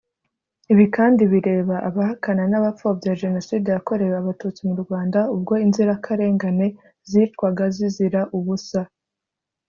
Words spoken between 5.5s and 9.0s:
inzirakarengane zicwaga zizira ubusa.